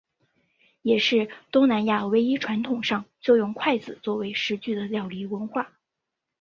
[0.81, 5.73] 也是东南亚唯一传统上就用筷子作为食具的料理文化。